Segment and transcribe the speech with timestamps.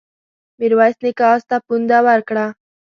[0.59, 2.45] ميرويس نيکه آس ته پونده ورکړه.